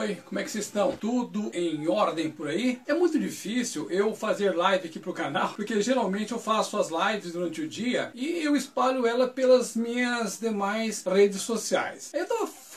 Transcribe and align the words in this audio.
oi, 0.00 0.16
como 0.24 0.38
é 0.38 0.42
que 0.42 0.50
vocês 0.50 0.64
estão? 0.64 0.96
Tudo 0.96 1.50
em 1.52 1.86
ordem 1.86 2.30
por 2.30 2.48
aí? 2.48 2.80
É 2.86 2.94
muito 2.94 3.18
difícil 3.18 3.86
eu 3.90 4.14
fazer 4.14 4.56
live 4.56 4.88
aqui 4.88 4.98
pro 4.98 5.12
canal, 5.12 5.52
porque 5.54 5.82
geralmente 5.82 6.32
eu 6.32 6.38
faço 6.38 6.78
as 6.78 6.88
lives 6.88 7.32
durante 7.32 7.60
o 7.60 7.68
dia 7.68 8.10
e 8.14 8.42
eu 8.42 8.56
espalho 8.56 9.06
ela 9.06 9.28
pelas 9.28 9.76
minhas 9.76 10.40
demais 10.40 11.04
redes 11.04 11.42
sociais. 11.42 12.10
Eu 12.14 12.26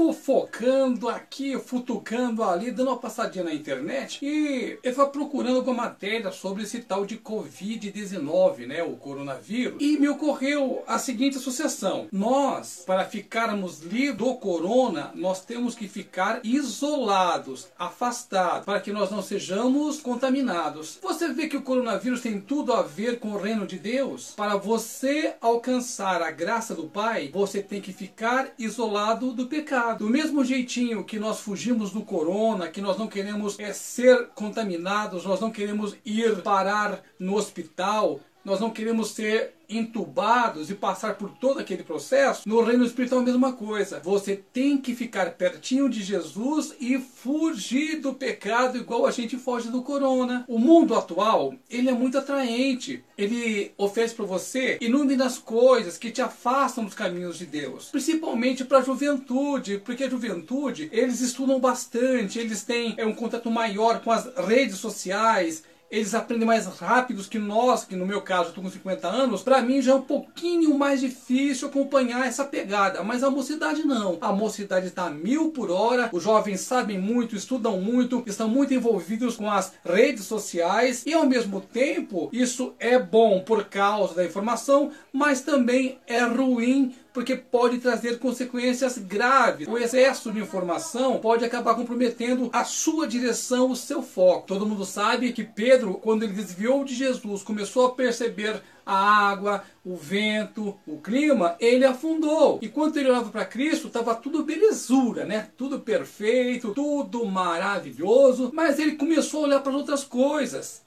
fofocando 0.03 1.07
aqui, 1.07 1.57
futucando 1.57 2.43
ali, 2.43 2.71
dando 2.71 2.89
uma 2.89 2.97
passadinha 2.97 3.45
na 3.45 3.53
internet 3.53 4.19
e 4.21 4.77
eu 4.83 4.93
tava 4.93 5.09
procurando 5.09 5.57
alguma 5.57 5.83
matéria 5.83 6.29
sobre 6.31 6.63
esse 6.63 6.81
tal 6.81 7.05
de 7.05 7.17
Covid-19, 7.17 8.67
né, 8.67 8.83
o 8.83 8.97
coronavírus, 8.97 9.81
e 9.81 9.97
me 9.97 10.09
ocorreu 10.09 10.83
a 10.85 10.99
seguinte 10.99 11.37
associação. 11.37 12.07
Nós, 12.11 12.83
para 12.85 13.05
ficarmos 13.05 13.79
livres 13.79 14.17
do 14.17 14.35
corona, 14.35 15.11
nós 15.15 15.45
temos 15.45 15.73
que 15.73 15.87
ficar 15.87 16.41
isolados, 16.43 17.67
afastados, 17.79 18.65
para 18.65 18.81
que 18.81 18.91
nós 18.91 19.09
não 19.09 19.21
sejamos 19.21 20.01
contaminados. 20.01 20.99
Você 21.01 21.29
vê 21.29 21.47
que 21.47 21.57
o 21.57 21.61
coronavírus 21.61 22.21
tem 22.21 22.41
tudo 22.41 22.73
a 22.73 22.81
ver 22.81 23.19
com 23.19 23.29
o 23.29 23.37
reino 23.37 23.65
de 23.65 23.79
Deus? 23.79 24.33
Para 24.35 24.57
você 24.57 25.35
alcançar 25.39 26.21
a 26.21 26.31
graça 26.31 26.75
do 26.75 26.89
Pai, 26.89 27.29
você 27.33 27.61
tem 27.61 27.79
que 27.79 27.93
ficar 27.93 28.51
isolado 28.59 29.31
do 29.31 29.47
pecado. 29.47 29.92
Do 29.97 30.09
mesmo 30.09 30.43
jeitinho 30.43 31.03
que 31.03 31.19
nós 31.19 31.39
fugimos 31.39 31.91
do 31.91 32.01
corona, 32.01 32.67
que 32.67 32.81
nós 32.81 32.97
não 32.97 33.07
queremos 33.07 33.59
é, 33.59 33.71
ser 33.73 34.29
contaminados, 34.35 35.25
nós 35.25 35.39
não 35.39 35.51
queremos 35.51 35.95
ir 36.05 36.41
parar 36.41 37.01
no 37.19 37.35
hospital, 37.35 38.19
nós 38.43 38.59
não 38.59 38.69
queremos 38.69 39.11
ser 39.11 39.53
entubados 39.69 40.69
e 40.69 40.75
passar 40.75 41.15
por 41.15 41.29
todo 41.29 41.59
aquele 41.59 41.83
processo, 41.83 42.47
no 42.47 42.61
reino 42.61 42.85
espiritual 42.85 43.21
é 43.21 43.23
a 43.23 43.25
mesma 43.25 43.53
coisa. 43.53 43.99
Você 44.03 44.35
tem 44.35 44.77
que 44.77 44.95
ficar 44.95 45.31
pertinho 45.31 45.89
de 45.89 46.03
Jesus 46.03 46.75
e 46.79 46.97
fugir 46.99 47.99
do 47.99 48.13
pecado 48.13 48.77
igual 48.77 49.05
a 49.05 49.11
gente 49.11 49.37
foge 49.37 49.69
do 49.69 49.81
corona. 49.81 50.45
O 50.47 50.59
mundo 50.59 50.95
atual, 50.95 51.53
ele 51.69 51.89
é 51.89 51.93
muito 51.93 52.17
atraente. 52.17 53.03
Ele 53.17 53.71
oferece 53.77 54.15
para 54.15 54.25
você 54.25 54.77
inúmeras 54.81 55.37
coisas 55.37 55.97
que 55.97 56.11
te 56.11 56.21
afastam 56.21 56.85
dos 56.85 56.93
caminhos 56.93 57.37
de 57.37 57.45
Deus. 57.45 57.89
Principalmente 57.89 58.65
para 58.65 58.79
a 58.79 58.83
juventude, 58.83 59.81
porque 59.83 60.03
a 60.03 60.09
juventude, 60.09 60.89
eles 60.91 61.21
estudam 61.21 61.59
bastante, 61.59 62.39
eles 62.39 62.63
têm 62.63 62.95
é, 62.97 63.05
um 63.05 63.13
contato 63.13 63.49
maior 63.49 64.01
com 64.01 64.11
as 64.11 64.25
redes 64.35 64.77
sociais, 64.77 65.63
eles 65.93 66.15
aprendem 66.15 66.47
mais 66.47 66.65
rápidos 66.65 67.27
que 67.27 67.37
nós, 67.37 67.85
que 67.85 67.95
no 67.95 68.03
meu 68.03 68.19
caso 68.19 68.49
estou 68.49 68.63
com 68.63 68.69
50 68.69 69.07
anos, 69.07 69.43
para 69.43 69.61
mim 69.61 69.79
já 69.79 69.91
é 69.91 69.95
um 69.95 70.01
pouquinho 70.01 70.75
mais 70.75 71.01
difícil 71.01 71.67
acompanhar 71.67 72.25
essa 72.25 72.43
pegada. 72.43 73.03
Mas 73.03 73.23
a 73.23 73.29
mocidade 73.29 73.85
não. 73.85 74.17
A 74.19 74.33
mocidade 74.33 74.87
está 74.87 75.07
mil 75.11 75.51
por 75.51 75.69
hora, 75.69 76.09
os 76.11 76.23
jovens 76.23 76.61
sabem 76.61 76.97
muito, 76.99 77.35
estudam 77.35 77.79
muito, 77.79 78.23
estão 78.25 78.49
muito 78.49 78.73
envolvidos 78.73 79.35
com 79.35 79.51
as 79.51 79.71
redes 79.85 80.25
sociais 80.25 81.03
e 81.05 81.13
ao 81.13 81.27
mesmo 81.27 81.61
tempo 81.61 82.27
isso 82.33 82.73
é 82.79 82.97
bom 82.97 83.41
por 83.41 83.65
causa 83.65 84.15
da 84.15 84.25
informação, 84.25 84.89
mas 85.13 85.41
também 85.41 85.99
é 86.07 86.23
ruim 86.23 86.95
porque 87.13 87.35
pode 87.35 87.77
trazer 87.77 88.17
consequências 88.17 88.97
graves. 88.97 89.67
O 89.67 89.77
excesso 89.77 90.31
de 90.31 90.39
informação 90.39 91.19
pode 91.19 91.45
acabar 91.45 91.75
comprometendo 91.75 92.49
a 92.51 92.63
sua 92.63 93.07
direção, 93.07 93.69
o 93.69 93.75
seu 93.75 94.01
foco. 94.01 94.47
Todo 94.47 94.65
mundo 94.65 94.83
sabe 94.83 95.31
que 95.31 95.43
Pedro, 95.43 95.93
quando 95.93 96.23
ele 96.23 96.33
desviou 96.33 96.83
de 96.83 96.95
Jesus, 96.95 97.43
começou 97.43 97.85
a 97.85 97.91
perceber 97.91 98.61
a 98.85 99.29
água, 99.29 99.63
o 99.85 99.95
vento, 99.95 100.77
o 100.85 100.97
clima, 100.97 101.55
ele 101.59 101.85
afundou. 101.85 102.59
E 102.61 102.67
quando 102.67 102.97
ele 102.97 103.09
olhava 103.09 103.29
para 103.29 103.45
Cristo, 103.45 103.87
estava 103.87 104.15
tudo 104.15 104.43
belezura, 104.43 105.23
né? 105.23 105.49
Tudo 105.55 105.79
perfeito, 105.79 106.73
tudo 106.73 107.25
maravilhoso, 107.25 108.51
mas 108.53 108.79
ele 108.79 108.93
começou 108.93 109.41
a 109.41 109.47
olhar 109.47 109.59
para 109.61 109.71
outras 109.71 110.03
coisas 110.03 110.82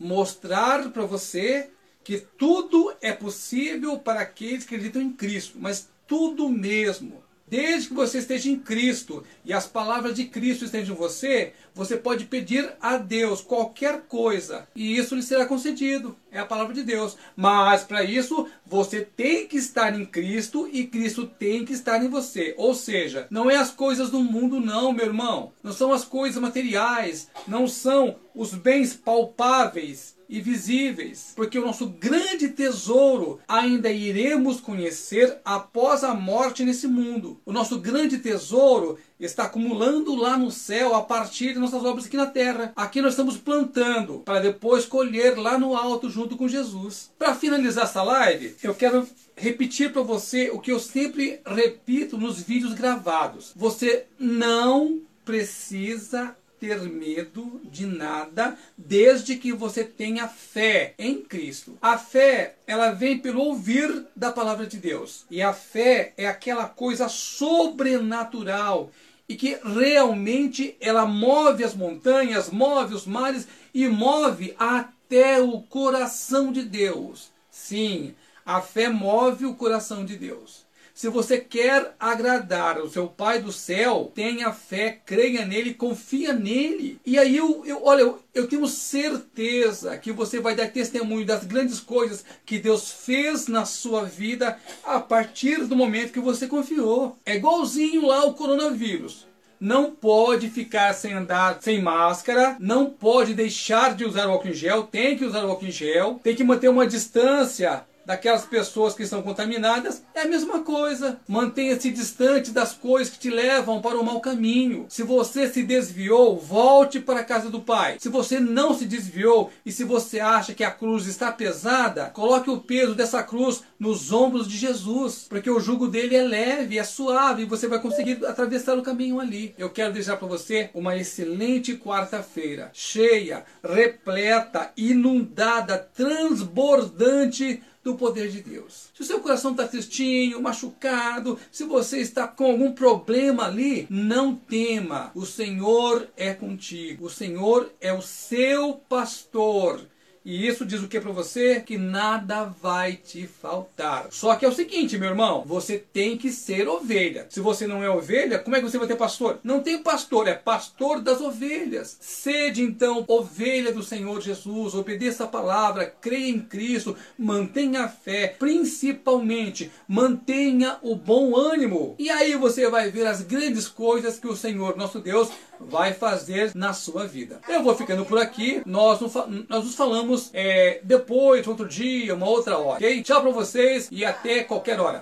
mostrar 0.00 0.88
para 0.88 1.04
você 1.04 1.68
que 2.02 2.16
tudo 2.16 2.94
é 3.02 3.12
possível 3.12 3.98
para 3.98 4.20
aqueles 4.20 4.64
que 4.64 4.74
acreditam 4.74 5.02
em 5.02 5.12
Cristo, 5.12 5.58
mas 5.60 5.90
tudo 6.06 6.48
mesmo. 6.48 7.22
Desde 7.50 7.88
que 7.88 7.94
você 7.94 8.18
esteja 8.18 8.50
em 8.50 8.58
Cristo 8.58 9.24
e 9.44 9.52
as 9.52 9.66
palavras 9.66 10.14
de 10.14 10.26
Cristo 10.26 10.64
estejam 10.66 10.94
em 10.94 10.98
você, 10.98 11.52
você 11.74 11.96
pode 11.96 12.26
pedir 12.26 12.70
a 12.80 12.98
Deus 12.98 13.40
qualquer 13.40 14.02
coisa 14.02 14.68
e 14.76 14.96
isso 14.96 15.14
lhe 15.14 15.22
será 15.22 15.46
concedido. 15.46 16.14
É 16.30 16.38
a 16.38 16.46
palavra 16.46 16.74
de 16.74 16.82
Deus. 16.82 17.16
Mas 17.34 17.84
para 17.84 18.04
isso, 18.04 18.46
você 18.66 19.00
tem 19.00 19.46
que 19.46 19.56
estar 19.56 19.98
em 19.98 20.04
Cristo 20.04 20.68
e 20.70 20.86
Cristo 20.86 21.26
tem 21.26 21.64
que 21.64 21.72
estar 21.72 22.04
em 22.04 22.08
você. 22.08 22.54
Ou 22.58 22.74
seja, 22.74 23.26
não 23.30 23.50
é 23.50 23.56
as 23.56 23.70
coisas 23.70 24.10
do 24.10 24.20
mundo, 24.20 24.60
não, 24.60 24.92
meu 24.92 25.06
irmão. 25.06 25.52
Não 25.62 25.72
são 25.72 25.92
as 25.92 26.04
coisas 26.04 26.40
materiais, 26.40 27.30
não 27.46 27.66
são 27.66 28.16
os 28.34 28.52
bens 28.52 28.92
palpáveis 28.92 30.17
e 30.28 30.40
visíveis, 30.40 31.32
porque 31.34 31.58
o 31.58 31.64
nosso 31.64 31.86
grande 31.86 32.48
tesouro 32.48 33.40
ainda 33.48 33.90
iremos 33.90 34.60
conhecer 34.60 35.38
após 35.44 36.04
a 36.04 36.14
morte 36.14 36.64
nesse 36.64 36.86
mundo. 36.86 37.40
O 37.46 37.52
nosso 37.52 37.78
grande 37.78 38.18
tesouro 38.18 38.98
está 39.18 39.44
acumulando 39.44 40.14
lá 40.14 40.36
no 40.36 40.50
céu 40.50 40.94
a 40.94 41.02
partir 41.02 41.54
de 41.54 41.58
nossas 41.58 41.84
obras 41.84 42.06
aqui 42.06 42.16
na 42.16 42.26
terra. 42.26 42.72
Aqui 42.76 43.00
nós 43.00 43.12
estamos 43.12 43.36
plantando 43.36 44.20
para 44.20 44.40
depois 44.40 44.84
colher 44.84 45.36
lá 45.38 45.58
no 45.58 45.74
alto 45.74 46.10
junto 46.10 46.36
com 46.36 46.46
Jesus. 46.46 47.10
Para 47.18 47.34
finalizar 47.34 47.84
essa 47.84 48.02
live, 48.02 48.54
eu 48.62 48.74
quero 48.74 49.08
repetir 49.34 49.92
para 49.92 50.02
você 50.02 50.50
o 50.50 50.60
que 50.60 50.70
eu 50.70 50.78
sempre 50.78 51.40
repito 51.46 52.18
nos 52.18 52.42
vídeos 52.42 52.74
gravados. 52.74 53.52
Você 53.56 54.04
não 54.18 55.00
precisa 55.24 56.36
ter 56.60 56.80
medo 56.82 57.60
de 57.64 57.86
nada, 57.86 58.56
desde 58.76 59.36
que 59.36 59.52
você 59.52 59.84
tenha 59.84 60.28
fé 60.28 60.94
em 60.98 61.22
Cristo. 61.22 61.78
A 61.80 61.96
fé, 61.96 62.56
ela 62.66 62.90
vem 62.90 63.18
pelo 63.18 63.40
ouvir 63.40 64.06
da 64.14 64.32
palavra 64.32 64.66
de 64.66 64.78
Deus. 64.78 65.24
E 65.30 65.40
a 65.42 65.52
fé 65.52 66.12
é 66.16 66.26
aquela 66.26 66.66
coisa 66.66 67.08
sobrenatural 67.08 68.90
e 69.28 69.36
que 69.36 69.58
realmente 69.62 70.76
ela 70.80 71.04
move 71.04 71.62
as 71.62 71.74
montanhas, 71.74 72.50
move 72.50 72.94
os 72.94 73.06
mares 73.06 73.46
e 73.74 73.86
move 73.86 74.54
até 74.58 75.40
o 75.40 75.60
coração 75.62 76.50
de 76.50 76.62
Deus. 76.62 77.30
Sim, 77.50 78.14
a 78.44 78.62
fé 78.62 78.88
move 78.88 79.44
o 79.44 79.54
coração 79.54 80.04
de 80.04 80.16
Deus. 80.16 80.66
Se 80.98 81.08
você 81.08 81.38
quer 81.38 81.94
agradar 82.00 82.80
o 82.80 82.90
seu 82.90 83.06
Pai 83.06 83.40
do 83.40 83.52
céu, 83.52 84.10
tenha 84.12 84.52
fé, 84.52 84.98
creia 85.06 85.46
nele, 85.46 85.72
confia 85.72 86.32
nele. 86.32 86.98
E 87.06 87.16
aí 87.16 87.36
eu, 87.36 87.62
eu 87.64 87.84
olha, 87.84 88.00
eu, 88.00 88.20
eu 88.34 88.48
tenho 88.48 88.66
certeza 88.66 89.96
que 89.96 90.10
você 90.10 90.40
vai 90.40 90.56
dar 90.56 90.72
testemunho 90.72 91.24
das 91.24 91.44
grandes 91.44 91.78
coisas 91.78 92.24
que 92.44 92.58
Deus 92.58 92.90
fez 92.90 93.46
na 93.46 93.64
sua 93.64 94.06
vida 94.06 94.58
a 94.82 94.98
partir 94.98 95.66
do 95.66 95.76
momento 95.76 96.12
que 96.12 96.18
você 96.18 96.48
confiou. 96.48 97.16
É 97.24 97.36
igualzinho 97.36 98.04
lá 98.04 98.24
o 98.24 98.34
coronavírus 98.34 99.28
não 99.60 99.90
pode 99.90 100.48
ficar 100.48 100.92
sem 100.94 101.12
andar 101.12 101.58
sem 101.60 101.82
máscara, 101.82 102.56
não 102.60 102.86
pode 102.86 103.34
deixar 103.34 103.94
de 103.94 104.04
usar 104.04 104.28
o 104.28 104.30
álcool 104.30 104.48
em 104.48 104.52
gel, 104.52 104.84
tem 104.84 105.16
que 105.16 105.24
usar 105.24 105.44
o 105.44 105.50
álcool 105.50 105.66
em 105.66 105.72
gel, 105.72 106.20
tem 106.22 106.36
que 106.36 106.44
manter 106.44 106.68
uma 106.68 106.86
distância 106.86 107.84
daquelas 108.08 108.46
pessoas 108.46 108.94
que 108.94 109.02
estão 109.02 109.20
contaminadas, 109.20 110.02
é 110.14 110.22
a 110.22 110.26
mesma 110.26 110.60
coisa. 110.60 111.20
Mantenha-se 111.28 111.90
distante 111.90 112.50
das 112.50 112.72
coisas 112.72 113.12
que 113.12 113.18
te 113.18 113.28
levam 113.28 113.82
para 113.82 113.98
o 113.98 114.02
mau 114.02 114.18
caminho. 114.18 114.86
Se 114.88 115.02
você 115.02 115.46
se 115.46 115.62
desviou, 115.62 116.38
volte 116.38 117.00
para 117.00 117.20
a 117.20 117.24
casa 117.24 117.50
do 117.50 117.60
Pai. 117.60 117.98
Se 118.00 118.08
você 118.08 118.40
não 118.40 118.72
se 118.72 118.86
desviou 118.86 119.52
e 119.64 119.70
se 119.70 119.84
você 119.84 120.20
acha 120.20 120.54
que 120.54 120.64
a 120.64 120.70
cruz 120.70 121.06
está 121.06 121.30
pesada, 121.30 122.06
coloque 122.06 122.48
o 122.48 122.62
peso 122.62 122.94
dessa 122.94 123.22
cruz 123.22 123.62
nos 123.78 124.10
ombros 124.10 124.48
de 124.48 124.56
Jesus, 124.56 125.26
porque 125.28 125.50
o 125.50 125.60
jugo 125.60 125.86
dele 125.86 126.16
é 126.16 126.22
leve, 126.22 126.78
é 126.78 126.84
suave 126.84 127.42
e 127.42 127.46
você 127.46 127.68
vai 127.68 127.78
conseguir 127.78 128.24
atravessar 128.24 128.78
o 128.78 128.82
caminho 128.82 129.20
ali. 129.20 129.54
Eu 129.58 129.68
quero 129.68 129.92
deixar 129.92 130.16
para 130.16 130.26
você 130.26 130.70
uma 130.72 130.96
excelente 130.96 131.76
quarta-feira, 131.76 132.70
cheia, 132.72 133.44
repleta, 133.62 134.72
inundada, 134.78 135.76
transbordante 135.94 137.62
do 137.88 137.94
poder 137.94 138.28
de 138.28 138.42
Deus. 138.42 138.90
Se 138.94 139.00
o 139.00 139.04
seu 139.04 139.20
coração 139.20 139.52
está 139.52 139.66
tristinho, 139.66 140.42
machucado, 140.42 141.38
se 141.50 141.64
você 141.64 141.98
está 142.00 142.28
com 142.28 142.44
algum 142.44 142.72
problema 142.72 143.46
ali, 143.46 143.86
não 143.88 144.34
tema. 144.34 145.10
O 145.14 145.24
Senhor 145.24 146.06
é 146.14 146.34
contigo. 146.34 147.06
O 147.06 147.10
Senhor 147.10 147.72
é 147.80 147.90
o 147.90 148.02
seu 148.02 148.74
pastor. 148.74 149.80
E 150.24 150.46
isso 150.46 150.64
diz 150.64 150.82
o 150.82 150.88
que 150.88 151.00
para 151.00 151.12
você? 151.12 151.60
Que 151.60 151.78
nada 151.78 152.44
vai 152.44 152.96
te 152.96 153.26
faltar. 153.26 154.06
Só 154.10 154.34
que 154.36 154.44
é 154.44 154.48
o 154.48 154.54
seguinte, 154.54 154.98
meu 154.98 155.10
irmão, 155.10 155.44
você 155.46 155.78
tem 155.78 156.16
que 156.16 156.30
ser 156.30 156.68
ovelha. 156.68 157.26
Se 157.30 157.40
você 157.40 157.66
não 157.66 157.82
é 157.82 157.88
ovelha, 157.88 158.38
como 158.38 158.56
é 158.56 158.60
que 158.60 158.68
você 158.68 158.78
vai 158.78 158.86
ter 158.86 158.96
pastor? 158.96 159.38
Não 159.42 159.60
tem 159.60 159.82
pastor, 159.82 160.28
é 160.28 160.34
pastor 160.34 161.00
das 161.00 161.20
ovelhas. 161.20 161.96
Sede 162.00 162.62
então 162.62 163.04
ovelha 163.08 163.72
do 163.72 163.82
Senhor 163.82 164.20
Jesus, 164.20 164.74
obedeça 164.74 165.24
a 165.24 165.28
palavra, 165.28 165.86
creia 166.00 166.28
em 166.28 166.40
Cristo, 166.40 166.96
mantenha 167.18 167.84
a 167.84 167.88
fé, 167.88 168.34
principalmente 168.38 169.70
mantenha 169.86 170.78
o 170.82 170.94
bom 170.94 171.36
ânimo. 171.36 171.94
E 171.98 172.10
aí 172.10 172.34
você 172.36 172.68
vai 172.68 172.90
ver 172.90 173.06
as 173.06 173.22
grandes 173.22 173.68
coisas 173.68 174.18
que 174.18 174.28
o 174.28 174.36
Senhor, 174.36 174.76
nosso 174.76 175.00
Deus, 175.00 175.30
vai 175.60 175.92
fazer 175.92 176.52
na 176.54 176.72
sua 176.72 177.06
vida. 177.06 177.40
Eu 177.48 177.62
vou 177.62 177.74
ficando 177.74 178.04
por 178.04 178.18
aqui. 178.18 178.62
Nós, 178.64 179.00
nós 179.00 179.64
nos 179.64 179.74
falamos 179.74 180.30
é, 180.32 180.80
depois, 180.82 181.46
outro 181.46 181.66
dia, 181.66 182.14
uma 182.14 182.28
outra 182.28 182.58
hora. 182.58 182.76
Ok? 182.76 183.02
Tchau 183.02 183.22
pra 183.22 183.30
vocês 183.30 183.88
e 183.90 184.04
até 184.04 184.44
qualquer 184.44 184.80
hora. 184.80 184.96